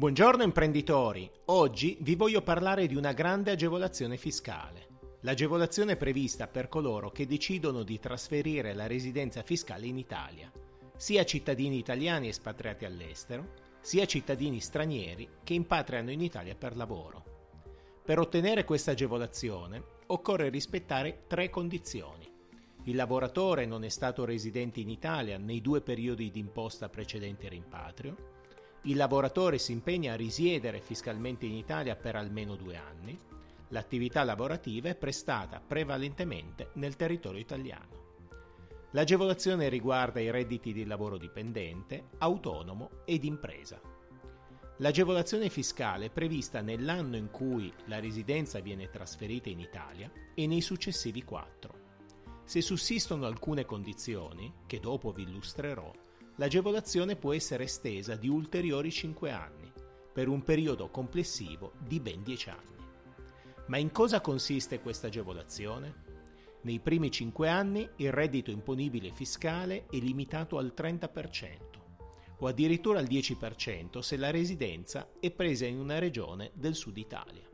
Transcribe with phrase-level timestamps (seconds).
[0.00, 4.86] Buongiorno imprenditori, oggi vi voglio parlare di una grande agevolazione fiscale.
[5.20, 10.50] L'agevolazione prevista per coloro che decidono di trasferire la residenza fiscale in Italia,
[10.96, 13.52] sia cittadini italiani espatriati all'estero,
[13.82, 17.24] sia cittadini stranieri che impatriano in Italia per lavoro.
[18.02, 22.26] Per ottenere questa agevolazione occorre rispettare tre condizioni.
[22.84, 28.38] Il lavoratore non è stato residente in Italia nei due periodi di imposta precedenti rimpatrio,
[28.84, 33.18] il lavoratore si impegna a risiedere fiscalmente in Italia per almeno due anni,
[33.68, 37.98] l'attività lavorativa è prestata prevalentemente nel territorio italiano.
[38.92, 43.80] L'agevolazione riguarda i redditi di lavoro dipendente, autonomo ed impresa.
[44.78, 50.62] L'agevolazione fiscale è prevista nell'anno in cui la residenza viene trasferita in Italia e nei
[50.62, 51.78] successivi quattro.
[52.44, 55.92] Se sussistono alcune condizioni, che dopo vi illustrerò,
[56.40, 59.70] l'agevolazione può essere estesa di ulteriori 5 anni,
[60.10, 62.78] per un periodo complessivo di ben 10 anni.
[63.66, 66.08] Ma in cosa consiste questa agevolazione?
[66.62, 71.68] Nei primi 5 anni il reddito imponibile fiscale è limitato al 30%
[72.38, 77.46] o addirittura al 10% se la residenza è presa in una regione del sud Italia.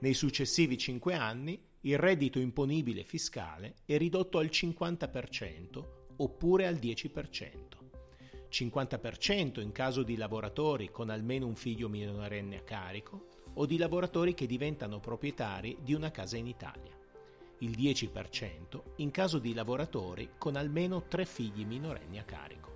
[0.00, 7.74] Nei successivi 5 anni il reddito imponibile fiscale è ridotto al 50% oppure al 10%.
[8.54, 14.32] 50% in caso di lavoratori con almeno un figlio minorenne a carico o di lavoratori
[14.34, 16.96] che diventano proprietari di una casa in Italia.
[17.58, 22.72] Il 10% in caso di lavoratori con almeno tre figli minorenni a carico.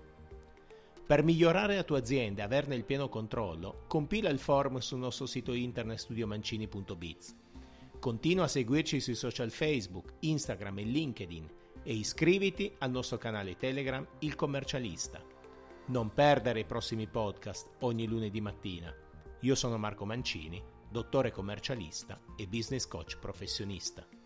[1.07, 5.27] Per migliorare la tua azienda e averne il pieno controllo, compila il form sul nostro
[5.27, 7.37] sito internet studiomancini.biz.
[7.99, 11.49] Continua a seguirci sui social Facebook, Instagram e LinkedIn
[11.83, 15.23] e iscriviti al nostro canale Telegram Il Commercialista.
[15.87, 18.95] Non perdere i prossimi podcast ogni lunedì mattina.
[19.41, 24.18] Io sono Marco Mancini, dottore commercialista e business coach professionista.